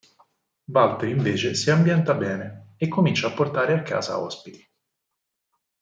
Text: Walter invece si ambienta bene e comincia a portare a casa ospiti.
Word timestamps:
Walter 0.73 1.09
invece 1.09 1.53
si 1.53 1.69
ambienta 1.69 2.15
bene 2.15 2.73
e 2.77 2.87
comincia 2.87 3.27
a 3.27 3.33
portare 3.35 3.73
a 3.73 3.83
casa 3.83 4.19
ospiti. 4.19 4.67